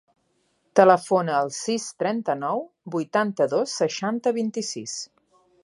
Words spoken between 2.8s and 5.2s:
vuitanta-dos, seixanta, vint-i-sis.